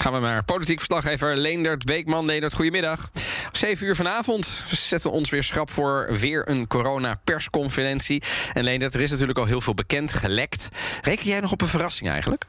Gaan 0.00 0.12
we 0.12 0.18
naar 0.18 0.44
politiek 0.44 0.76
verslaggever 0.78 1.36
Leendert 1.36 1.84
Beekman. 1.84 2.26
Leendert, 2.26 2.54
goedemiddag. 2.54 3.10
7 3.52 3.86
uur 3.86 3.96
vanavond. 3.96 4.64
We 4.70 4.76
zetten 4.76 5.10
ons 5.10 5.30
weer 5.30 5.44
schrap 5.44 5.70
voor 5.70 6.08
weer 6.18 6.48
een 6.48 6.66
corona-persconferentie. 6.66 8.22
En 8.52 8.64
Leendert, 8.64 8.94
er 8.94 9.00
is 9.00 9.10
natuurlijk 9.10 9.38
al 9.38 9.44
heel 9.44 9.60
veel 9.60 9.74
bekend, 9.74 10.12
gelekt. 10.12 10.68
Reken 11.02 11.26
jij 11.26 11.40
nog 11.40 11.52
op 11.52 11.60
een 11.60 11.68
verrassing 11.68 12.10
eigenlijk? 12.10 12.44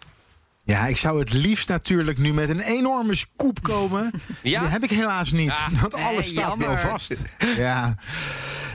Ja, 0.63 0.85
ik 0.85 0.97
zou 0.97 1.19
het 1.19 1.33
liefst 1.33 1.67
natuurlijk 1.67 2.17
nu 2.17 2.33
met 2.33 2.49
een 2.49 2.59
enorme 2.59 3.15
scoop 3.15 3.61
komen. 3.61 4.11
Ja? 4.41 4.59
Die 4.59 4.69
heb 4.69 4.83
ik 4.83 4.89
helaas 4.89 5.31
niet, 5.31 5.49
Ah, 5.49 5.81
want 5.81 5.93
alles 5.93 6.29
staat 6.29 6.57
wel 6.57 6.77
vast. 6.77 7.13
Ja. 7.57 7.95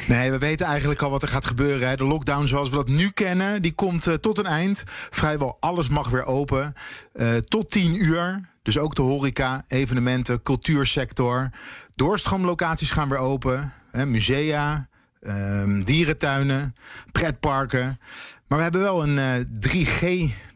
Nee, 0.08 0.30
we 0.30 0.38
weten 0.38 0.66
eigenlijk 0.66 1.02
al 1.02 1.10
wat 1.10 1.22
er 1.22 1.28
gaat 1.28 1.46
gebeuren. 1.46 1.88
Hè. 1.88 1.96
De 1.96 2.04
lockdown 2.04 2.46
zoals 2.46 2.68
we 2.68 2.74
dat 2.76 2.88
nu 2.88 3.10
kennen, 3.10 3.62
die 3.62 3.72
komt 3.72 4.06
eh, 4.06 4.14
tot 4.14 4.38
een 4.38 4.46
eind. 4.46 4.84
Vrijwel 5.10 5.56
alles 5.60 5.88
mag 5.88 6.08
weer 6.08 6.24
open. 6.24 6.74
Eh, 7.12 7.36
tot 7.36 7.70
10 7.70 8.04
uur. 8.04 8.52
Dus 8.64 8.78
ook 8.78 8.94
de 8.94 9.02
horeca, 9.02 9.64
evenementen, 9.68 10.42
cultuursector. 10.42 11.50
Doorstroomlocaties 11.94 12.90
gaan 12.90 13.08
weer 13.08 13.18
open. 13.18 13.72
Hè, 13.90 14.06
musea, 14.06 14.88
ehm, 15.20 15.80
dierentuinen, 15.80 16.72
pretparken. 17.12 17.98
Maar 18.46 18.58
we 18.58 18.64
hebben 18.64 18.80
wel 18.80 19.02
een 19.02 19.18
eh, 19.18 19.44
3G, 19.60 20.00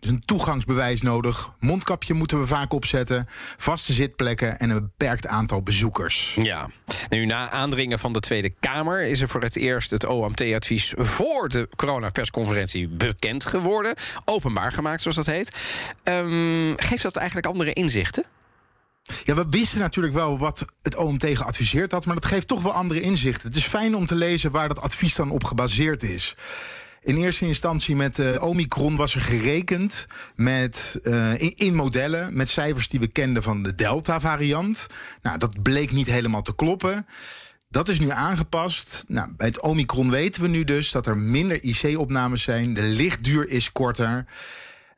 dus 0.01 0.11
een 0.11 0.23
toegangsbewijs 0.25 1.03
nodig. 1.03 1.53
Mondkapje 1.59 2.15
moeten 2.15 2.41
we 2.41 2.47
vaak 2.47 2.73
opzetten. 2.73 3.27
Vaste 3.57 3.93
zitplekken 3.93 4.59
en 4.59 4.71
een 4.71 4.81
beperkt 4.81 5.27
aantal 5.27 5.63
bezoekers. 5.63 6.37
Ja. 6.43 6.71
Nu, 7.09 7.27
na 7.27 7.51
aandringen 7.51 7.99
van 7.99 8.13
de 8.13 8.21
Tweede 8.21 8.51
Kamer 8.61 9.03
is 9.03 9.21
er 9.21 9.29
voor 9.29 9.43
het 9.43 9.57
eerst 9.57 9.91
het 9.91 10.07
OMT-advies 10.07 10.93
voor 10.97 11.49
de 11.49 11.69
coronapersconferentie 11.77 12.89
bekend 12.89 13.47
geworden. 13.47 13.95
Openbaar 14.25 14.73
gemaakt, 14.73 15.03
zoals 15.03 15.17
dat 15.17 15.27
heet. 15.27 15.53
Ehm, 16.03 16.48
geeft 16.89 17.03
dat 17.03 17.17
eigenlijk 17.17 17.47
andere 17.47 17.73
inzichten? 17.73 18.25
Ja, 19.25 19.35
we 19.35 19.47
wisten 19.51 19.79
natuurlijk 19.79 20.15
wel 20.15 20.39
wat 20.39 20.65
het 20.83 20.97
OMT 20.97 21.25
geadviseerd 21.25 21.93
had, 21.93 22.07
maar 22.07 22.15
dat 22.15 22.27
geeft 22.27 22.49
toch 22.49 22.63
wel 22.63 22.73
andere 22.73 23.01
inzichten. 23.01 23.49
Het 23.49 23.57
is 23.57 23.67
fijn 23.67 23.97
om 23.97 24.07
te 24.07 24.15
lezen 24.15 24.51
waar 24.51 24.69
dat 24.69 24.81
advies 24.81 25.15
dan 25.15 25.31
op 25.31 25.45
gebaseerd 25.45 26.03
is. 26.03 26.37
In 27.03 27.17
eerste 27.17 27.47
instantie 27.47 27.97
met 27.97 28.19
eh, 28.19 28.43
Omicron 28.43 28.97
was 28.97 29.15
er 29.15 29.21
gerekend 29.21 30.07
met, 30.35 30.99
eh, 31.03 31.41
in, 31.41 31.75
modellen 31.75 32.37
met 32.37 32.49
cijfers 32.49 32.89
die 32.89 33.01
we 33.01 33.07
kenden 33.07 33.43
van 33.43 33.63
de 33.63 33.75
Delta-variant. 33.75 34.87
Nou, 35.23 35.39
dat 35.39 35.63
bleek 35.63 35.93
niet 35.93 36.07
helemaal 36.07 36.43
te 36.43 36.55
kloppen. 36.55 37.07
Dat 37.69 37.89
is 37.89 38.01
nu 38.01 38.11
aangepast. 38.11 39.05
Nou, 39.09 39.33
bij 39.37 39.47
het 39.47 39.61
Omicron 39.61 40.11
weten 40.11 40.43
we 40.43 40.49
nu 40.49 40.65
dus 40.65 40.91
dat 40.91 41.07
er 41.07 41.17
minder 41.17 41.63
IC-opnames 41.63 42.43
zijn. 42.43 42.75
De 42.75 42.83
lichtduur 42.83 43.49
is 43.49 43.73
korter. 43.73 44.25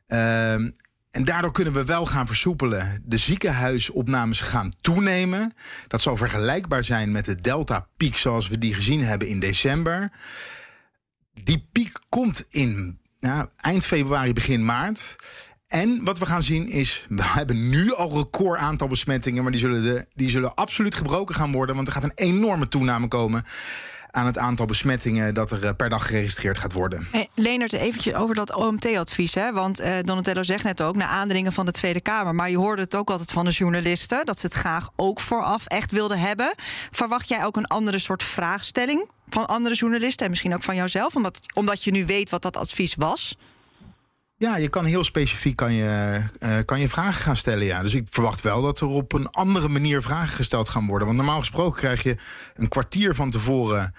Ehm, 0.07 0.69
en 1.11 1.25
daardoor 1.25 1.51
kunnen 1.51 1.73
we 1.73 1.85
wel 1.85 2.05
gaan 2.05 2.27
versoepelen. 2.27 3.03
De 3.05 3.17
ziekenhuisopnames 3.17 4.39
gaan 4.39 4.71
toenemen. 4.81 5.53
Dat 5.87 6.01
zal 6.01 6.17
vergelijkbaar 6.17 6.83
zijn 6.83 7.11
met 7.11 7.25
de 7.25 7.35
Delta-piek 7.35 8.17
zoals 8.17 8.47
we 8.47 8.57
die 8.57 8.73
gezien 8.73 9.03
hebben 9.03 9.27
in 9.27 9.39
december. 9.39 10.11
Die 11.43 11.67
piek 11.71 11.99
komt 12.09 12.45
in 12.49 12.99
nou, 13.19 13.47
eind 13.57 13.85
februari, 13.85 14.33
begin 14.33 14.65
maart. 14.65 15.15
En 15.67 16.03
wat 16.03 16.19
we 16.19 16.25
gaan 16.25 16.43
zien 16.43 16.67
is, 16.67 17.05
we 17.09 17.23
hebben 17.23 17.69
nu 17.69 17.93
al 17.93 18.11
record 18.11 18.59
aantal 18.59 18.87
besmettingen, 18.87 19.43
maar 19.43 19.51
die 19.51 19.61
zullen, 19.61 19.83
de, 19.83 20.05
die 20.13 20.29
zullen 20.29 20.55
absoluut 20.55 20.95
gebroken 20.95 21.35
gaan 21.35 21.51
worden, 21.51 21.75
want 21.75 21.87
er 21.87 21.93
gaat 21.93 22.03
een 22.03 22.11
enorme 22.15 22.67
toename 22.67 23.07
komen 23.07 23.43
aan 24.11 24.25
het 24.25 24.37
aantal 24.37 24.65
besmettingen 24.65 25.33
dat 25.33 25.51
er 25.51 25.65
eh, 25.65 25.71
per 25.77 25.89
dag 25.89 26.05
geregistreerd 26.05 26.57
gaat 26.57 26.73
worden. 26.73 27.07
Hey, 27.11 27.29
Leonard, 27.35 27.73
eventjes 27.73 28.13
over 28.13 28.35
dat 28.35 28.55
OMT-advies. 28.55 29.33
Want 29.53 29.79
eh, 29.79 29.93
Donatello 30.01 30.43
zegt 30.43 30.63
net 30.63 30.81
ook, 30.81 30.95
na 30.95 31.07
aandringen 31.07 31.51
van 31.51 31.65
de 31.65 31.71
Tweede 31.71 32.01
Kamer... 32.01 32.35
maar 32.35 32.49
je 32.49 32.57
hoorde 32.57 32.81
het 32.81 32.95
ook 32.95 33.09
altijd 33.09 33.31
van 33.31 33.45
de 33.45 33.51
journalisten... 33.51 34.25
dat 34.25 34.39
ze 34.39 34.45
het 34.45 34.55
graag 34.55 34.89
ook 34.95 35.19
vooraf 35.19 35.65
echt 35.65 35.91
wilden 35.91 36.19
hebben. 36.19 36.53
Verwacht 36.91 37.29
jij 37.29 37.45
ook 37.45 37.57
een 37.57 37.67
andere 37.67 37.97
soort 37.97 38.23
vraagstelling 38.23 39.09
van 39.29 39.45
andere 39.45 39.75
journalisten... 39.75 40.23
en 40.25 40.29
misschien 40.29 40.53
ook 40.53 40.63
van 40.63 40.75
jouzelf, 40.75 41.15
omdat, 41.15 41.39
omdat 41.53 41.83
je 41.83 41.91
nu 41.91 42.05
weet 42.05 42.29
wat 42.29 42.41
dat 42.41 42.57
advies 42.57 42.95
was? 42.95 43.37
Ja, 44.41 44.57
je 44.57 44.69
kan 44.69 44.85
heel 44.85 45.03
specifiek 45.03 45.55
kan 45.55 45.73
je, 45.73 46.21
eh, 46.39 46.57
kan 46.65 46.79
je 46.79 46.89
vragen 46.89 47.21
gaan 47.21 47.35
stellen. 47.35 47.65
Ja. 47.65 47.81
Dus 47.81 47.93
ik 47.93 48.07
verwacht 48.09 48.41
wel 48.41 48.61
dat 48.61 48.79
er 48.79 48.87
op 48.87 49.13
een 49.13 49.29
andere 49.29 49.67
manier 49.67 50.01
vragen 50.01 50.35
gesteld 50.35 50.69
gaan 50.69 50.87
worden. 50.87 51.07
Want 51.07 51.19
normaal 51.19 51.39
gesproken 51.39 51.79
krijg 51.79 52.03
je 52.03 52.15
een 52.55 52.67
kwartier 52.67 53.15
van 53.15 53.31
tevoren 53.31 53.93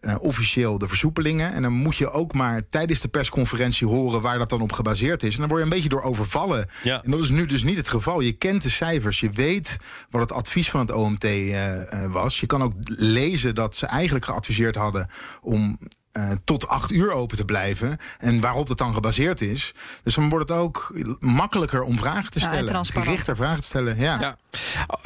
eh, 0.00 0.14
officieel 0.20 0.78
de 0.78 0.88
versoepelingen. 0.88 1.52
En 1.52 1.62
dan 1.62 1.72
moet 1.72 1.96
je 1.96 2.10
ook 2.10 2.34
maar 2.34 2.68
tijdens 2.68 3.00
de 3.00 3.08
persconferentie 3.08 3.86
horen 3.86 4.20
waar 4.20 4.38
dat 4.38 4.48
dan 4.48 4.60
op 4.60 4.72
gebaseerd 4.72 5.22
is. 5.22 5.34
En 5.34 5.40
dan 5.40 5.48
word 5.48 5.60
je 5.60 5.66
een 5.66 5.74
beetje 5.74 5.88
door 5.88 6.02
overvallen. 6.02 6.66
Ja. 6.82 7.02
En 7.04 7.10
dat 7.10 7.20
is 7.20 7.30
nu 7.30 7.46
dus 7.46 7.62
niet 7.62 7.76
het 7.76 7.88
geval. 7.88 8.20
Je 8.20 8.32
kent 8.32 8.62
de 8.62 8.70
cijfers, 8.70 9.20
je 9.20 9.30
weet 9.30 9.76
wat 10.10 10.20
het 10.20 10.32
advies 10.32 10.70
van 10.70 10.80
het 10.80 10.92
OMT 10.92 11.24
eh, 11.24 12.04
was. 12.08 12.40
Je 12.40 12.46
kan 12.46 12.62
ook 12.62 12.72
lezen 12.86 13.54
dat 13.54 13.76
ze 13.76 13.86
eigenlijk 13.86 14.24
geadviseerd 14.24 14.76
hadden 14.76 15.10
om 15.40 15.78
eh, 16.12 16.30
tot 16.44 16.68
acht 16.68 16.92
uur 16.92 17.12
open 17.12 17.36
te 17.36 17.44
blijven. 17.44 17.96
En 18.18 18.40
waarop 18.40 18.66
dat 18.66 18.78
dan 18.78 18.94
gebaseerd 18.94 19.40
is. 19.40 19.74
Dus 20.02 20.14
dan 20.14 20.28
wordt 20.28 20.48
het 20.48 20.58
ook 20.58 20.94
makkelijker 21.20 21.82
om 21.82 21.96
vragen 21.98 22.30
te 22.30 22.38
Ja, 22.38 22.44
en 22.44 22.50
stellen. 22.50 22.68
transparant. 22.70 23.06
Gerichter 23.08 23.36
vragen 23.36 23.60
te 23.60 23.66
stellen. 23.66 23.98
Ja. 23.98 24.18
Ja. 24.20 24.36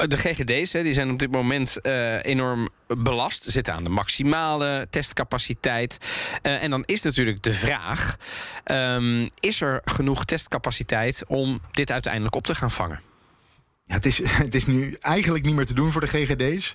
De 0.07 0.17
GGD's 0.17 0.73
hè, 0.73 0.83
die 0.83 0.93
zijn 0.93 1.11
op 1.11 1.19
dit 1.19 1.31
moment 1.33 1.81
eh, 1.81 2.25
enorm 2.25 2.69
belast. 2.87 3.45
Zitten 3.49 3.75
aan 3.75 3.85
de 3.85 3.91
maximale 3.91 4.87
testcapaciteit. 4.91 5.99
Eh, 6.43 6.63
en 6.63 6.71
dan 6.71 6.83
is 6.85 7.03
natuurlijk 7.03 7.43
de 7.43 7.53
vraag: 7.53 8.17
ehm, 8.65 9.29
is 9.41 9.61
er 9.61 9.81
genoeg 9.85 10.25
testcapaciteit 10.25 11.25
om 11.27 11.61
dit 11.71 11.91
uiteindelijk 11.91 12.35
op 12.35 12.45
te 12.47 12.55
gaan 12.55 12.71
vangen? 12.71 13.01
Ja, 13.93 13.99
het, 13.99 14.07
is, 14.07 14.21
het 14.47 14.55
is 14.55 14.67
nu 14.67 14.97
eigenlijk 15.01 15.45
niet 15.45 15.55
meer 15.55 15.67
te 15.67 15.75
doen 15.75 15.93
voor 15.93 16.01
de 16.01 16.07
GGD's. 16.07 16.75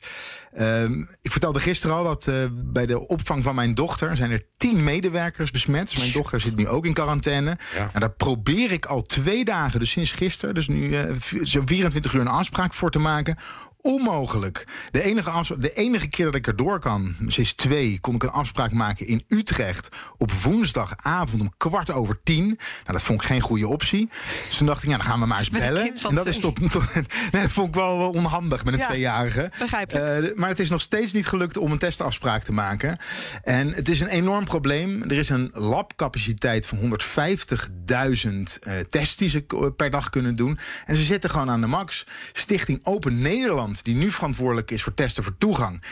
Ehm, 0.53 0.99
ik 1.21 1.31
vertelde 1.31 1.59
gisteren 1.59 1.95
al 1.95 2.03
dat 2.03 2.27
eh, 2.27 2.35
bij 2.51 2.85
de 2.85 3.07
opvang 3.07 3.43
van 3.43 3.55
mijn 3.55 3.75
dochter 3.75 4.15
zijn 4.17 4.31
er 4.31 4.45
tien 4.57 4.83
medewerkers 4.83 5.51
besmet. 5.51 5.89
Dus 5.89 5.97
mijn 5.99 6.11
dochter 6.11 6.39
zit 6.39 6.55
nu 6.55 6.67
ook 6.67 6.85
in 6.85 6.93
quarantaine. 6.93 7.57
Ja. 7.75 7.89
En 7.93 7.99
daar 7.99 8.11
probeer 8.11 8.71
ik 8.71 8.85
al 8.85 9.01
twee 9.01 9.45
dagen, 9.45 9.79
dus 9.79 9.91
sinds 9.91 10.11
gisteren, 10.11 10.55
dus 10.55 10.67
nu 10.67 10.93
v- 11.19 11.33
zo'n 11.41 11.67
24 11.67 12.13
uur 12.13 12.21
een 12.21 12.27
afspraak 12.27 12.73
voor 12.73 12.91
te 12.91 12.99
maken. 12.99 13.37
Onmogelijk. 13.87 14.67
De 14.91 15.01
enige, 15.03 15.29
afspraak, 15.29 15.61
de 15.61 15.73
enige 15.73 16.07
keer 16.07 16.25
dat 16.25 16.35
ik 16.35 16.47
erdoor 16.47 16.79
kan, 16.79 17.15
sinds 17.27 17.53
twee, 17.53 17.99
kon 17.99 18.15
ik 18.15 18.23
een 18.23 18.29
afspraak 18.29 18.71
maken 18.71 19.07
in 19.07 19.23
Utrecht 19.27 19.87
op 20.17 20.31
woensdagavond 20.31 21.41
om 21.41 21.53
kwart 21.57 21.91
over 21.91 22.19
tien. 22.23 22.45
Nou, 22.45 22.57
dat 22.85 23.03
vond 23.03 23.21
ik 23.21 23.27
geen 23.27 23.41
goede 23.41 23.67
optie. 23.67 24.09
Dus 24.47 24.57
toen 24.57 24.67
dacht 24.67 24.83
ik, 24.83 24.89
ja, 24.89 24.97
dan 24.97 25.05
gaan 25.05 25.19
we 25.19 25.25
maar 25.25 25.39
eens 25.39 25.49
bellen. 25.49 25.93
En 26.09 26.15
dat 26.15 26.25
is 26.25 26.39
tot, 26.39 26.71
tot- 26.71 26.93
nee, 27.31 27.41
dat 27.41 27.51
vond 27.51 27.67
ik 27.67 27.73
wel 27.75 28.09
onhandig 28.11 28.63
met 28.65 28.73
een 28.73 28.79
Ja, 28.79 28.85
tweejarige. 28.85 29.51
Eh, 29.87 30.35
maar 30.35 30.49
het 30.49 30.59
is 30.59 30.69
nog 30.69 30.81
steeds 30.81 31.13
niet 31.13 31.27
gelukt 31.27 31.57
om 31.57 31.71
een 31.71 31.77
testafspraak 31.77 32.43
te 32.43 32.51
maken. 32.51 32.97
En 33.43 33.73
het 33.73 33.89
is 33.89 33.99
een 33.99 34.07
enorm 34.07 34.45
probleem. 34.45 35.03
Er 35.03 35.11
is 35.17 35.29
een 35.29 35.51
labcapaciteit 35.53 36.67
van 36.67 36.77
150.000 36.77 38.59
eh, 38.61 38.73
tests 38.89 39.15
die 39.17 39.29
ze 39.29 39.45
per 39.75 39.89
dag 39.89 40.09
kunnen 40.09 40.35
doen. 40.35 40.59
En 40.85 40.95
ze 40.95 41.03
zitten 41.03 41.29
gewoon 41.29 41.49
aan 41.49 41.61
de 41.61 41.67
max. 41.67 42.05
Stichting 42.33 42.85
Open 42.85 43.21
Nederland, 43.21 43.76
die 43.83 43.95
nu 43.95 44.11
verantwoordelijk 44.11 44.71
is 44.71 44.83
voor 44.83 44.93
testen 44.93 45.23
voor 45.23 45.37
toegang, 45.37 45.83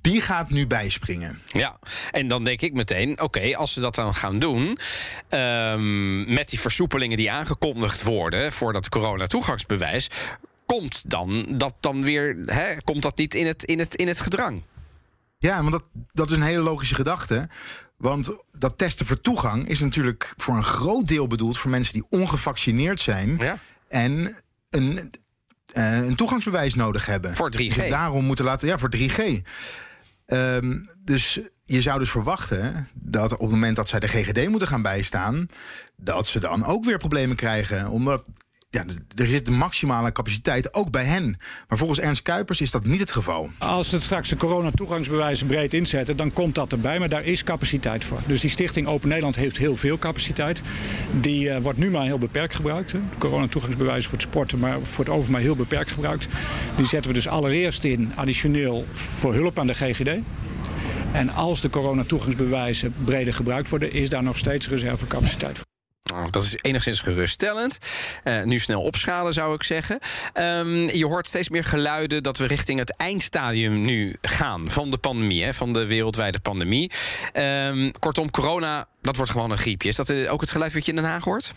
die 0.00 0.20
gaat 0.20 0.50
nu 0.50 0.66
bijspringen. 0.66 1.38
Ja, 1.46 1.78
en 2.10 2.28
dan 2.28 2.44
denk 2.44 2.60
ik 2.60 2.72
meteen: 2.72 3.20
oké, 3.20 3.56
als 3.56 3.72
ze 3.72 3.80
dat 3.80 3.94
dan 3.94 4.14
gaan 4.14 4.38
doen. 4.38 4.78
ehm, 5.28 6.34
met 6.34 6.48
die 6.48 6.60
versoepelingen 6.60 7.16
die 7.16 7.30
aangekondigd 7.30 8.02
worden 8.02 8.52
voor 8.52 8.72
dat 8.72 8.88
corona-toegangsbewijs. 8.88 10.10
Komt 10.66 11.10
dan 11.10 11.46
dat 11.58 11.74
dan 11.80 12.02
weer. 12.02 12.36
Hè, 12.42 12.82
komt 12.82 13.02
dat 13.02 13.16
niet 13.16 13.34
in 13.34 13.46
het, 13.46 13.64
in 13.64 13.78
het, 13.78 13.94
in 13.94 14.08
het 14.08 14.20
gedrang? 14.20 14.62
Ja, 15.38 15.56
want 15.56 15.72
dat, 15.72 15.82
dat 16.12 16.30
is 16.30 16.36
een 16.36 16.42
hele 16.42 16.62
logische 16.62 16.94
gedachte. 16.94 17.48
Want 17.96 18.30
dat 18.58 18.78
testen 18.78 19.06
voor 19.06 19.20
toegang 19.20 19.68
is 19.68 19.80
natuurlijk 19.80 20.34
voor 20.36 20.56
een 20.56 20.64
groot 20.64 21.08
deel 21.08 21.26
bedoeld 21.26 21.58
voor 21.58 21.70
mensen 21.70 21.92
die 21.92 22.06
ongevaccineerd 22.10 23.00
zijn. 23.00 23.36
Ja. 23.38 23.58
En 23.88 24.36
een, 24.70 25.12
eh, 25.72 26.06
een 26.06 26.16
toegangsbewijs 26.16 26.74
nodig 26.74 27.06
hebben. 27.06 27.34
Voor 27.34 27.50
3G. 27.50 27.56
Die 27.56 27.72
zich 27.72 27.88
daarom 27.88 28.24
moeten 28.24 28.44
laten. 28.44 28.68
Ja, 28.68 28.78
voor 28.78 28.90
3G. 28.96 29.42
Ehm, 30.26 30.78
dus 30.98 31.40
je 31.64 31.80
zou 31.80 31.98
dus 31.98 32.10
verwachten 32.10 32.88
dat 32.94 33.32
op 33.32 33.40
het 33.40 33.50
moment 33.50 33.76
dat 33.76 33.88
zij 33.88 34.00
de 34.00 34.08
GGD 34.08 34.48
moeten 34.48 34.68
gaan 34.68 34.82
bijstaan, 34.82 35.46
dat 35.96 36.26
ze 36.26 36.40
dan 36.40 36.64
ook 36.64 36.84
weer 36.84 36.98
problemen 36.98 37.36
krijgen. 37.36 37.88
Omdat 37.88 38.24
ja, 38.70 38.84
er 39.14 39.26
zit 39.26 39.46
de 39.46 39.50
maximale 39.50 40.12
capaciteit 40.12 40.74
ook 40.74 40.90
bij 40.90 41.04
hen. 41.04 41.36
Maar 41.68 41.78
volgens 41.78 42.00
Ernst 42.00 42.22
Kuipers 42.22 42.60
is 42.60 42.70
dat 42.70 42.84
niet 42.84 43.00
het 43.00 43.12
geval. 43.12 43.50
Als 43.58 43.88
ze 43.88 44.00
straks 44.00 44.28
de 44.28 44.36
coronatoegangsbewijzen 44.36 45.46
breed 45.46 45.74
inzetten, 45.74 46.16
dan 46.16 46.32
komt 46.32 46.54
dat 46.54 46.72
erbij. 46.72 46.98
Maar 46.98 47.08
daar 47.08 47.24
is 47.24 47.44
capaciteit 47.44 48.04
voor. 48.04 48.20
Dus 48.26 48.40
die 48.40 48.50
stichting 48.50 48.86
Open 48.86 49.08
Nederland 49.08 49.36
heeft 49.36 49.58
heel 49.58 49.76
veel 49.76 49.98
capaciteit. 49.98 50.62
Die 51.20 51.50
eh, 51.50 51.62
wordt 51.62 51.78
nu 51.78 51.90
maar 51.90 52.04
heel 52.04 52.18
beperkt 52.18 52.54
gebruikt. 52.54 52.90
De 52.90 52.98
coronatoegangsbewijzen 53.18 54.10
voor 54.10 54.18
het 54.18 54.28
sporten, 54.28 54.58
maar 54.58 54.80
voor 54.80 55.04
het 55.04 55.14
over 55.14 55.30
maar 55.30 55.40
heel 55.40 55.56
beperkt 55.56 55.90
gebruikt. 55.90 56.28
Die 56.76 56.86
zetten 56.86 57.10
we 57.10 57.16
dus 57.16 57.28
allereerst 57.28 57.84
in 57.84 58.12
additioneel 58.14 58.84
voor 58.92 59.34
hulp 59.34 59.58
aan 59.58 59.66
de 59.66 59.74
GGD. 59.74 60.08
En 61.12 61.30
als 61.30 61.60
de 61.60 61.70
coronatoegangsbewijzen 61.70 62.94
breder 63.04 63.34
gebruikt 63.34 63.68
worden, 63.68 63.92
is 63.92 64.08
daar 64.08 64.22
nog 64.22 64.38
steeds 64.38 64.68
reservecapaciteit 64.68 65.58
voor. 65.58 65.69
Nou, 66.10 66.30
dat 66.30 66.42
is 66.42 66.56
enigszins 66.60 67.00
geruststellend. 67.00 67.78
Uh, 68.24 68.42
nu 68.42 68.58
snel 68.58 68.82
opschalen, 68.82 69.32
zou 69.32 69.54
ik 69.54 69.62
zeggen. 69.62 69.98
Um, 70.34 70.88
je 70.88 71.06
hoort 71.06 71.26
steeds 71.26 71.48
meer 71.48 71.64
geluiden 71.64 72.22
dat 72.22 72.38
we 72.38 72.46
richting 72.46 72.78
het 72.78 72.96
eindstadium 72.96 73.80
nu 73.80 74.16
gaan 74.22 74.70
van 74.70 74.90
de 74.90 74.98
pandemie, 74.98 75.44
hè, 75.44 75.54
van 75.54 75.72
de 75.72 75.86
wereldwijde 75.86 76.40
pandemie. 76.40 76.90
Um, 77.34 77.92
kortom, 77.98 78.30
corona, 78.30 78.86
dat 79.02 79.16
wordt 79.16 79.30
gewoon 79.30 79.50
een 79.50 79.58
griepje. 79.58 79.88
Is 79.88 79.96
dat 79.96 80.12
ook 80.26 80.40
het 80.40 80.50
geluid 80.50 80.72
wat 80.72 80.84
je 80.84 80.90
in 80.90 80.96
Den 80.96 81.10
Haag 81.10 81.24
hoort? 81.24 81.52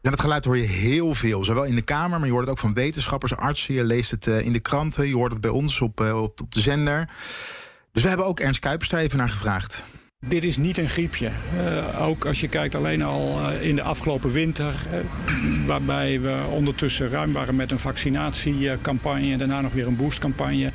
Ja, 0.00 0.10
dat 0.10 0.20
geluid 0.20 0.44
hoor 0.44 0.58
je 0.58 0.66
heel 0.66 1.14
veel. 1.14 1.44
Zowel 1.44 1.64
in 1.64 1.74
de 1.74 1.82
Kamer, 1.82 2.18
maar 2.18 2.26
je 2.26 2.32
hoort 2.32 2.44
het 2.44 2.52
ook 2.52 2.58
van 2.58 2.74
wetenschappers, 2.74 3.36
artsen. 3.36 3.74
Je 3.74 3.84
leest 3.84 4.10
het 4.10 4.26
uh, 4.26 4.40
in 4.40 4.52
de 4.52 4.60
kranten, 4.60 5.08
je 5.08 5.14
hoort 5.14 5.32
het 5.32 5.40
bij 5.40 5.50
ons 5.50 5.80
op, 5.80 6.00
op, 6.00 6.40
op 6.40 6.52
de 6.52 6.60
zender. 6.60 7.08
Dus 7.92 8.02
we 8.02 8.08
hebben 8.08 8.26
ook 8.26 8.40
Ernst 8.40 8.60
Kuipers 8.60 8.88
daar 8.88 9.00
even 9.00 9.18
naar 9.18 9.28
gevraagd. 9.28 9.82
Dit 10.26 10.44
is 10.44 10.56
niet 10.56 10.78
een 10.78 10.88
griepje. 10.88 11.30
Uh, 11.56 12.06
ook 12.06 12.26
als 12.26 12.40
je 12.40 12.48
kijkt 12.48 12.74
alleen 12.74 13.02
al 13.02 13.40
uh, 13.40 13.62
in 13.62 13.76
de 13.76 13.82
afgelopen 13.82 14.30
winter, 14.30 14.74
uh, 14.92 15.66
waarbij 15.66 16.20
we 16.20 16.44
ondertussen 16.50 17.10
ruim 17.10 17.32
waren 17.32 17.56
met 17.56 17.70
een 17.70 17.78
vaccinatiecampagne 17.78 19.32
en 19.32 19.38
daarna 19.38 19.60
nog 19.60 19.72
weer 19.72 19.86
een 19.86 19.96
boostcampagne, 19.96 20.72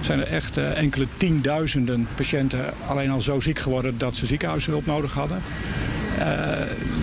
zijn 0.00 0.20
er 0.20 0.26
echt 0.26 0.56
enkele 0.56 1.06
tienduizenden 1.16 2.08
patiënten 2.14 2.74
alleen 2.86 3.10
al 3.10 3.20
zo 3.20 3.40
ziek 3.40 3.58
geworden 3.58 3.98
dat 3.98 4.16
ze 4.16 4.26
ziekenhuishulp 4.26 4.86
nodig 4.86 5.12
hadden. 5.12 5.42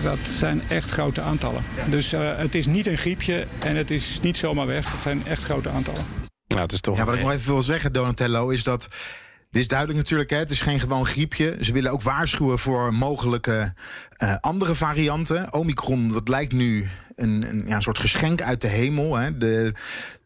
dat 0.02 0.18
zijn 0.22 0.62
echt 0.68 0.90
grote 0.90 1.20
aantallen. 1.20 1.64
Dus 1.88 2.10
het 2.16 2.54
is 2.54 2.66
niet 2.66 2.86
een 2.86 2.98
griepje 2.98 3.46
en 3.58 3.76
het 3.76 3.90
is 3.90 4.18
niet 4.22 4.36
zomaar 4.36 4.66
weg. 4.66 4.92
Het 4.92 5.02
zijn 5.02 5.26
echt 5.26 5.42
grote 5.42 5.68
aantallen. 5.68 6.04
Nou, 6.46 6.62
het 6.62 6.72
is 6.72 6.80
toch 6.80 6.96
ja, 6.96 7.04
wat 7.04 7.14
ik 7.14 7.20
nog 7.20 7.32
even 7.32 7.52
wil 7.52 7.62
zeggen, 7.62 7.92
Donatello, 7.92 8.48
is 8.48 8.62
dat 8.62 8.88
dit 9.50 9.62
is 9.62 9.68
duidelijk 9.68 9.98
natuurlijk, 9.98 10.30
hè? 10.30 10.36
het 10.36 10.50
is 10.50 10.60
geen 10.60 10.80
gewoon 10.80 11.06
griepje. 11.06 11.56
Ze 11.60 11.72
willen 11.72 11.90
ook 11.90 12.02
waarschuwen 12.02 12.58
voor 12.58 12.94
mogelijke 12.94 13.74
uh, 14.22 14.34
andere 14.40 14.74
varianten. 14.74 15.52
Omicron, 15.52 16.12
dat 16.12 16.28
lijkt 16.28 16.52
nu 16.52 16.88
een, 17.16 17.46
een 17.50 17.64
ja, 17.66 17.80
soort 17.80 17.98
geschenk 17.98 18.42
uit 18.42 18.60
de 18.60 18.66
hemel. 18.66 19.16
Hè? 19.16 19.38
De, 19.38 19.72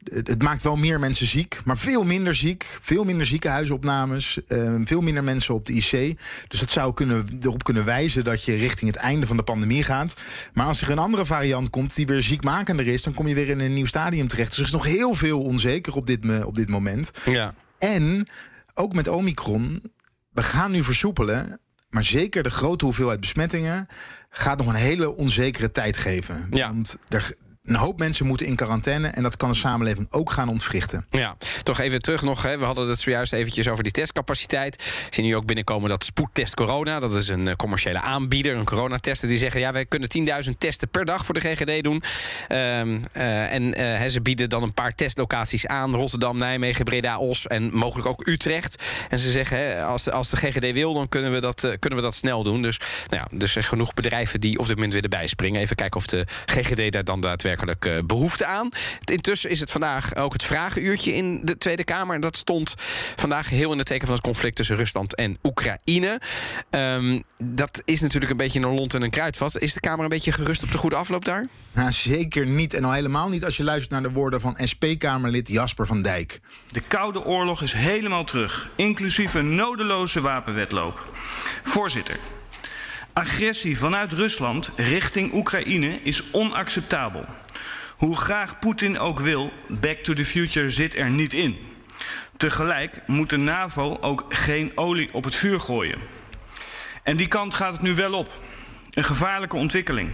het 0.05 0.43
maakt 0.43 0.63
wel 0.63 0.77
meer 0.77 0.99
mensen 0.99 1.27
ziek, 1.27 1.61
maar 1.65 1.79
veel 1.79 2.05
minder 2.05 2.35
ziek. 2.35 2.79
Veel 2.81 3.05
minder 3.05 3.27
ziekenhuisopnames, 3.27 4.39
uh, 4.49 4.75
veel 4.85 5.01
minder 5.01 5.25
mensen 5.25 5.55
op 5.55 5.67
de 5.67 5.73
IC. 5.73 6.19
Dus 6.49 6.61
dat 6.61 6.71
zou 6.71 6.95
kunnen, 6.95 7.27
erop 7.43 7.65
kunnen 7.65 7.85
wijzen 7.85 8.25
dat 8.25 8.45
je 8.45 8.55
richting 8.55 8.91
het 8.93 9.01
einde 9.01 9.27
van 9.27 9.37
de 9.37 9.43
pandemie 9.43 9.83
gaat. 9.83 10.15
Maar 10.53 10.67
als 10.67 10.81
er 10.81 10.91
een 10.91 10.99
andere 10.99 11.27
variant 11.27 11.71
komt 11.71 11.95
die 11.95 12.07
weer 12.07 12.23
ziekmakender 12.23 12.87
is... 12.87 13.03
dan 13.03 13.15
kom 13.15 13.29
je 13.29 13.35
weer 13.35 13.49
in 13.49 13.61
een 13.61 13.75
nieuw 13.75 13.87
stadium 13.87 14.29
terecht. 14.29 14.49
Dus 14.49 14.59
er 14.59 14.65
is 14.65 14.71
nog 14.71 14.85
heel 14.85 15.15
veel 15.15 15.43
onzeker 15.43 15.95
op 15.95 16.07
dit, 16.07 16.45
op 16.45 16.55
dit 16.55 16.69
moment. 16.69 17.11
Ja. 17.25 17.55
En 17.79 18.27
ook 18.75 18.95
met 18.95 19.09
Omicron, 19.09 19.93
we 20.31 20.43
gaan 20.43 20.71
nu 20.71 20.85
versoepelen. 20.85 21.59
Maar 21.91 22.05
zeker 22.05 22.43
de 22.43 22.51
grote 22.51 22.85
hoeveelheid 22.85 23.21
besmettingen 23.21 23.87
gaat 24.31 24.59
nog 24.59 24.67
een 24.67 24.75
hele 24.75 25.17
onzekere 25.17 25.71
tijd 25.71 25.97
geven. 25.97 26.47
Ja. 26.51 26.67
Want 26.67 26.97
er, 27.09 27.35
een 27.65 27.75
hoop 27.75 27.99
mensen 27.99 28.27
moeten 28.27 28.47
in 28.47 28.57
quarantaine 28.57 29.09
en 29.09 29.23
dat 29.23 29.37
kan 29.37 29.49
de 29.49 29.57
samenleving 29.57 30.07
ook 30.11 30.31
gaan 30.31 30.49
ontwrichten. 30.49 31.07
Ja, 31.11 31.37
toch 31.63 31.81
even 31.81 32.03
terug 32.03 32.23
nog. 32.23 32.43
Hè. 32.43 32.59
We 32.59 32.65
hadden 32.65 32.89
het 32.89 33.01
zojuist 33.01 33.33
eventjes 33.33 33.69
over 33.69 33.83
die 33.83 33.93
testcapaciteit. 33.93 34.75
Ik 35.07 35.15
zie 35.15 35.25
nu 35.25 35.37
ook 35.37 35.47
binnenkomen 35.47 35.89
dat 35.89 36.05
Spoedtest 36.05 36.55
Corona, 36.55 37.01
dat 37.01 37.15
is 37.15 37.29
een 37.29 37.49
eh, 37.49 37.55
commerciële 37.55 38.01
aanbieder, 38.01 38.57
een 38.57 38.65
coronatester, 38.65 39.29
die 39.29 39.39
zeggen 39.39 39.61
ja, 39.61 39.73
wij 39.73 39.87
kunnen 39.87 40.09
10.000 40.47 40.51
testen 40.59 40.89
per 40.89 41.05
dag 41.05 41.25
voor 41.25 41.35
de 41.35 41.41
GGD 41.41 41.83
doen. 41.83 42.03
Um, 42.49 43.05
uh, 43.17 43.53
en 43.53 43.81
uh, 43.81 44.05
ze 44.05 44.21
bieden 44.21 44.49
dan 44.49 44.63
een 44.63 44.75
paar 44.75 44.95
testlocaties 44.95 45.67
aan: 45.67 45.95
Rotterdam, 45.95 46.39
Nijmegen, 46.39 46.85
Breda, 46.85 47.19
Os 47.19 47.47
en 47.47 47.75
mogelijk 47.75 48.09
ook 48.09 48.29
Utrecht. 48.29 48.83
En 49.09 49.19
ze 49.19 49.31
zeggen 49.31 49.59
hè, 49.59 49.83
als, 49.83 50.03
de, 50.03 50.13
als 50.13 50.31
de 50.31 50.37
GGD 50.37 50.73
wil, 50.73 50.95
dan 50.95 51.09
kunnen 51.09 51.33
we 51.33 51.41
dat, 51.41 51.61
kunnen 51.79 51.99
we 51.99 52.05
dat 52.05 52.15
snel 52.15 52.43
doen. 52.43 52.63
Dus, 52.63 52.79
nou 53.09 53.23
ja, 53.23 53.27
dus 53.31 53.43
er 53.43 53.49
zijn 53.49 53.65
genoeg 53.65 53.95
bedrijven 53.95 54.41
die 54.41 54.59
op 54.59 54.67
dit 54.67 54.75
moment 54.75 54.95
willen 54.95 55.11
bijspringen. 55.11 55.61
Even 55.61 55.77
kijken 55.77 55.97
of 55.97 56.07
de 56.07 56.25
GGD 56.47 56.93
daar 56.93 57.05
dan 57.05 57.21
daadwerkelijk 57.21 57.54
uh, 57.63 57.99
behoefte 58.07 58.47
aan. 58.47 58.69
Intussen 59.05 59.51
is 59.51 59.61
het 59.61 59.71
vandaag 59.71 60.15
ook 60.17 60.33
het 60.33 60.45
vragenuurtje 60.45 61.15
in 61.15 61.41
de 61.45 61.59
Tweede 61.59 61.85
Kamer. 61.85 62.15
En 62.15 62.21
dat 62.21 62.37
stond 62.37 62.75
vandaag 63.17 63.49
heel 63.49 63.73
in 63.73 63.79
het 63.79 63.87
teken 63.87 64.07
van 64.07 64.17
het 64.17 64.25
conflict 64.25 64.57
tussen 64.57 64.77
Rusland 64.77 65.15
en 65.15 65.39
Oekraïne. 65.43 66.21
Um, 66.71 67.23
dat 67.43 67.83
is 67.85 68.01
natuurlijk 68.01 68.31
een 68.31 68.37
beetje 68.37 68.61
een 68.61 68.75
lont 68.75 68.95
en 68.95 69.03
een 69.03 69.11
kruidvat. 69.11 69.59
Is 69.59 69.75
de 69.75 69.81
Kamer 69.81 70.05
een 70.05 70.09
beetje 70.09 70.33
gerust 70.33 70.63
op 70.63 70.73
de 70.73 70.79
goede 70.79 70.97
afloop 70.97 71.25
daar? 71.25 71.47
Nou, 71.73 71.93
zeker 71.93 72.47
niet. 72.47 72.75
En 72.75 72.85
al 72.85 72.93
helemaal 72.93 73.29
niet 73.29 73.45
als 73.45 73.57
je 73.57 73.65
luistert 73.65 73.91
naar 73.91 74.03
de 74.03 74.11
woorden 74.11 74.41
van 74.41 74.57
SP-Kamerlid 74.63 75.49
Jasper 75.49 75.87
van 75.87 76.03
Dijk. 76.03 76.41
De 76.67 76.81
Koude 76.81 77.25
Oorlog 77.25 77.63
is 77.63 77.73
helemaal 77.73 78.25
terug, 78.25 78.71
inclusief 78.77 79.35
een 79.35 79.55
nodeloze 79.55 80.21
wapenwetloop. 80.21 81.13
Voorzitter, 81.63 82.19
Agressie 83.15 83.79
vanuit 83.79 84.13
Rusland 84.13 84.71
richting 84.77 85.33
Oekraïne 85.33 86.01
is 86.03 86.31
onacceptabel. 86.31 87.25
Hoe 87.97 88.17
graag 88.17 88.59
Poetin 88.59 88.99
ook 88.99 89.21
wil, 89.21 89.53
Back 89.69 89.97
to 89.97 90.15
the 90.15 90.25
Future 90.25 90.71
zit 90.71 90.95
er 90.95 91.11
niet 91.11 91.33
in. 91.33 91.59
Tegelijk 92.37 93.01
moet 93.07 93.31
de 93.31 93.37
NAVO 93.37 93.97
ook 94.01 94.25
geen 94.29 94.73
olie 94.75 95.15
op 95.15 95.25
het 95.25 95.35
vuur 95.35 95.61
gooien. 95.61 95.99
En 97.03 97.17
die 97.17 97.29
kant 97.29 97.55
gaat 97.55 97.73
het 97.73 97.83
nu 97.83 97.95
wel 97.95 98.13
op. 98.13 98.33
Een 98.91 99.05
gevaarlijke 99.05 99.57
ontwikkeling. 99.57 100.11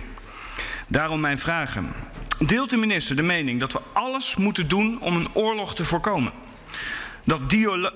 Daarom 0.87 1.21
mijn 1.21 1.39
vragen. 1.39 1.93
Deelt 2.39 2.71
de 2.71 2.77
minister 2.77 3.17
de 3.17 3.23
mening 3.23 3.61
dat 3.61 3.73
we 3.73 3.81
alles 3.93 4.37
moeten 4.37 4.69
doen 4.69 5.01
om 5.01 5.17
een 5.17 5.35
oorlog 5.35 5.75
te 5.75 5.85
voorkomen? 5.85 6.33
Dat 7.25 7.41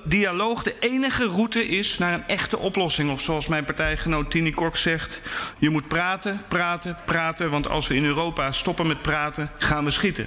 dialoog 0.05 0.63
de 0.63 0.75
enige 0.81 1.27
route 1.27 1.69
is 1.69 1.99
naar 1.99 2.15
een 2.15 2.27
echte 2.27 2.59
oplossing. 2.59 3.11
Of 3.11 3.21
zoals 3.21 3.49
mijn 3.49 3.65
partijgenoot 3.65 4.31
Tini 4.31 4.51
Kok 4.51 4.77
zegt, 4.77 5.21
je 5.59 5.71
moet 5.71 5.89
praten, 5.89 6.41
praten, 6.49 6.97
praten, 7.05 7.51
want 7.51 7.69
als 7.69 7.87
we 7.87 7.95
in 7.95 8.05
Europa 8.05 8.53
stoppen 8.53 8.87
met 8.87 9.03
praten, 9.03 9.51
gaan 9.59 9.85
we 9.85 9.91
schieten. 9.91 10.27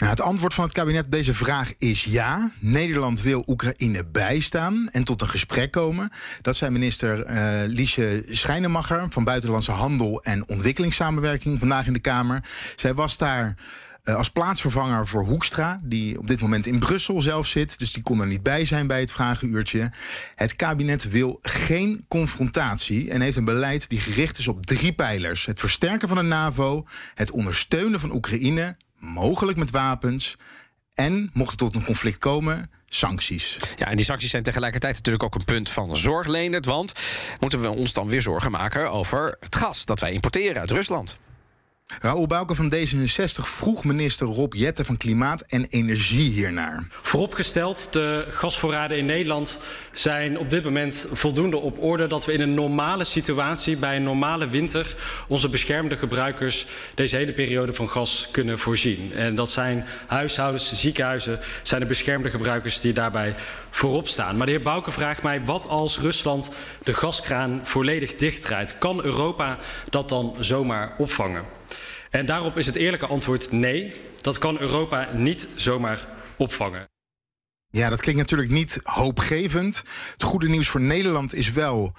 Nou, 0.00 0.12
het 0.12 0.20
antwoord 0.20 0.54
van 0.54 0.64
het 0.64 0.72
kabinet 0.72 1.04
op 1.04 1.10
deze 1.10 1.34
vraag 1.34 1.72
is 1.78 2.04
ja. 2.04 2.50
Nederland 2.58 3.20
wil 3.22 3.42
Oekraïne 3.46 4.04
bijstaan 4.06 4.88
en 4.92 5.04
tot 5.04 5.22
een 5.22 5.28
gesprek 5.28 5.70
komen. 5.70 6.10
Dat 6.42 6.56
zei 6.56 6.70
minister 6.70 7.30
uh, 7.30 7.34
Liesje 7.66 8.24
Schijnemacher 8.28 9.06
van 9.10 9.24
Buitenlandse 9.24 9.70
Handel 9.70 10.22
en 10.22 10.48
Ontwikkelingssamenwerking 10.48 11.58
vandaag 11.58 11.86
in 11.86 11.92
de 11.92 11.98
Kamer. 11.98 12.44
Zij 12.76 12.94
was 12.94 13.16
daar 13.16 13.54
uh, 14.04 14.16
als 14.16 14.30
plaatsvervanger 14.30 15.06
voor 15.06 15.24
Hoekstra, 15.24 15.80
die 15.82 16.18
op 16.18 16.26
dit 16.26 16.40
moment 16.40 16.66
in 16.66 16.78
Brussel 16.78 17.22
zelf 17.22 17.46
zit. 17.46 17.78
Dus 17.78 17.92
die 17.92 18.02
kon 18.02 18.20
er 18.20 18.26
niet 18.26 18.42
bij 18.42 18.64
zijn 18.64 18.86
bij 18.86 19.00
het 19.00 19.12
vragenuurtje. 19.12 19.90
Het 20.34 20.56
kabinet 20.56 21.10
wil 21.10 21.38
geen 21.42 22.04
confrontatie 22.08 23.10
en 23.10 23.20
heeft 23.20 23.36
een 23.36 23.44
beleid 23.44 23.88
die 23.88 24.00
gericht 24.00 24.38
is 24.38 24.48
op 24.48 24.66
drie 24.66 24.92
pijlers: 24.92 25.46
het 25.46 25.60
versterken 25.60 26.08
van 26.08 26.16
de 26.16 26.22
NAVO, 26.22 26.86
het 27.14 27.30
ondersteunen 27.30 28.00
van 28.00 28.12
Oekraïne, 28.12 28.76
mogelijk 28.98 29.58
met 29.58 29.70
wapens. 29.70 30.36
En 30.94 31.30
mocht 31.32 31.50
het 31.50 31.58
tot 31.58 31.74
een 31.74 31.84
conflict 31.84 32.18
komen, 32.18 32.70
sancties. 32.86 33.56
Ja, 33.76 33.86
en 33.86 33.96
die 33.96 34.04
sancties 34.04 34.30
zijn 34.30 34.42
tegelijkertijd 34.42 34.94
natuurlijk 34.94 35.24
ook 35.24 35.34
een 35.34 35.44
punt 35.44 35.70
van 35.70 35.96
zorg, 35.96 36.26
Leendert. 36.26 36.64
Want 36.64 36.92
moeten 37.38 37.60
we 37.60 37.68
ons 37.68 37.92
dan 37.92 38.08
weer 38.08 38.22
zorgen 38.22 38.50
maken 38.50 38.90
over 38.90 39.36
het 39.40 39.56
gas 39.56 39.84
dat 39.84 40.00
wij 40.00 40.12
importeren 40.12 40.60
uit 40.60 40.70
Rusland? 40.70 41.18
Raoul 41.98 42.26
Bouke 42.26 42.54
van 42.54 42.74
D66 42.74 43.44
vroeg 43.44 43.84
minister 43.84 44.26
Rob 44.26 44.54
Jetten 44.54 44.84
van 44.84 44.96
Klimaat 44.96 45.44
en 45.48 45.66
Energie 45.70 46.30
hiernaar. 46.30 46.86
Vooropgesteld, 47.02 47.88
de 47.92 48.26
gasvoorraden 48.30 48.98
in 48.98 49.06
Nederland 49.06 49.58
zijn 49.92 50.38
op 50.38 50.50
dit 50.50 50.64
moment 50.64 51.06
voldoende 51.12 51.56
op 51.56 51.82
orde 51.82 52.06
dat 52.06 52.24
we 52.24 52.32
in 52.32 52.40
een 52.40 52.54
normale 52.54 53.04
situatie 53.04 53.76
bij 53.76 53.96
een 53.96 54.02
normale 54.02 54.48
winter 54.48 54.96
onze 55.28 55.48
beschermde 55.48 55.96
gebruikers 55.96 56.66
deze 56.94 57.16
hele 57.16 57.32
periode 57.32 57.72
van 57.72 57.88
gas 57.88 58.28
kunnen 58.30 58.58
voorzien. 58.58 59.12
En 59.14 59.34
dat 59.34 59.50
zijn 59.50 59.84
huishoudens, 60.06 60.72
ziekenhuizen, 60.72 61.38
zijn 61.62 61.80
de 61.80 61.86
beschermde 61.86 62.30
gebruikers 62.30 62.80
die 62.80 62.92
daarbij 62.92 63.34
voorop 63.70 64.08
staan. 64.08 64.36
Maar 64.36 64.46
de 64.46 64.52
heer 64.52 64.62
Bouke 64.62 64.90
vraagt 64.90 65.22
mij 65.22 65.44
wat 65.44 65.68
als 65.68 65.98
Rusland 65.98 66.48
de 66.82 66.94
gaskraan 66.94 67.60
volledig 67.62 68.14
dichtdraait? 68.14 68.78
Kan 68.78 69.04
Europa 69.04 69.58
dat 69.90 70.08
dan 70.08 70.36
zomaar 70.38 70.94
opvangen? 70.98 71.59
En 72.10 72.26
daarop 72.26 72.58
is 72.58 72.66
het 72.66 72.76
eerlijke 72.76 73.06
antwoord 73.06 73.52
nee. 73.52 73.92
Dat 74.20 74.38
kan 74.38 74.60
Europa 74.60 75.08
niet 75.14 75.48
zomaar 75.56 76.08
opvangen. 76.36 76.88
Ja, 77.70 77.88
dat 77.88 78.00
klinkt 78.00 78.20
natuurlijk 78.20 78.50
niet 78.50 78.80
hoopgevend. 78.82 79.82
Het 80.12 80.22
goede 80.22 80.48
nieuws 80.48 80.68
voor 80.68 80.80
Nederland 80.80 81.34
is 81.34 81.52
wel 81.52 81.94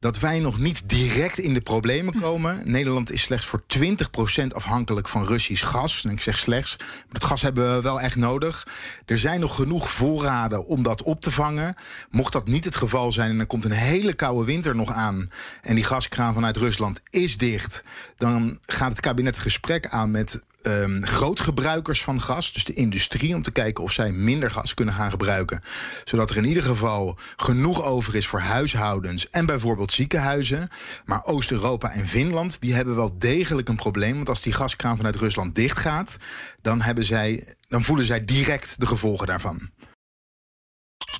dat 0.00 0.18
wij 0.18 0.38
nog 0.38 0.58
niet 0.58 0.88
direct 0.88 1.38
in 1.38 1.54
de 1.54 1.60
problemen 1.60 2.20
komen. 2.20 2.62
Nederland 2.64 3.12
is 3.12 3.22
slechts 3.22 3.46
voor 3.46 3.62
20% 3.78 4.46
afhankelijk 4.48 5.08
van 5.08 5.26
Russisch 5.26 5.66
gas. 5.66 6.04
En 6.04 6.10
ik 6.10 6.20
zeg 6.20 6.38
slechts, 6.38 6.76
maar 6.78 7.06
dat 7.08 7.24
gas 7.24 7.42
hebben 7.42 7.74
we 7.74 7.82
wel 7.82 8.00
echt 8.00 8.16
nodig. 8.16 8.66
Er 9.06 9.18
zijn 9.18 9.40
nog 9.40 9.54
genoeg 9.54 9.90
voorraden 9.90 10.66
om 10.66 10.82
dat 10.82 11.02
op 11.02 11.20
te 11.20 11.30
vangen. 11.30 11.74
Mocht 12.10 12.32
dat 12.32 12.48
niet 12.48 12.64
het 12.64 12.76
geval 12.76 13.12
zijn 13.12 13.30
en 13.30 13.38
er 13.38 13.46
komt 13.46 13.64
een 13.64 13.70
hele 13.70 14.14
koude 14.14 14.44
winter 14.44 14.76
nog 14.76 14.92
aan... 14.92 15.30
en 15.62 15.74
die 15.74 15.84
gaskraan 15.84 16.34
vanuit 16.34 16.56
Rusland 16.56 17.00
is 17.10 17.36
dicht... 17.36 17.84
dan 18.16 18.58
gaat 18.62 18.90
het 18.90 19.00
kabinet 19.00 19.34
het 19.34 19.42
gesprek 19.42 19.86
aan 19.86 20.10
met 20.10 20.40
um, 20.62 21.06
grootgebruikers 21.06 22.02
van 22.02 22.20
gas, 22.20 22.52
dus 22.52 22.64
de 22.64 22.74
industrie, 22.74 23.34
om 23.34 23.42
te 23.42 23.50
kijken 23.50 23.84
of 23.84 23.92
zij 23.92 24.12
minder 24.12 24.50
gas 24.50 24.74
kunnen 24.74 24.94
gaan 24.94 25.10
gebruiken. 25.10 25.60
Zodat 26.04 26.30
er 26.30 26.36
in 26.36 26.44
ieder 26.44 26.62
geval 26.62 27.18
genoeg 27.36 27.82
over 27.82 28.14
is 28.14 28.26
voor 28.26 28.40
huishoudens 28.40 29.28
en 29.28 29.46
bijvoorbeeld 29.46 29.92
ziekenhuizen. 29.92 30.68
Maar 31.04 31.24
Oost-Europa 31.24 31.90
en 31.90 32.08
Finland 32.08 32.60
die 32.60 32.74
hebben 32.74 32.96
wel 32.96 33.18
degelijk 33.18 33.68
een 33.68 33.76
probleem. 33.76 34.16
Want 34.16 34.28
als 34.28 34.42
die 34.42 34.52
gaskraan 34.52 34.96
vanuit 34.96 35.16
Rusland 35.16 35.54
dichtgaat, 35.54 36.16
dan, 36.62 36.80
hebben 36.80 37.04
zij, 37.04 37.54
dan 37.68 37.82
voelen 37.82 38.04
zij 38.04 38.24
direct 38.24 38.80
de 38.80 38.86
gevolgen 38.86 39.26
daarvan. 39.26 39.70